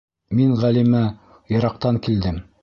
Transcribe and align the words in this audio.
—Мин 0.37 0.55
Ғәлимә, 0.63 1.01
йыраҡтан 1.55 2.01
килдем. 2.09 2.43